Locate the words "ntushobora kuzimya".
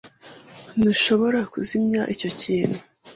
0.77-2.01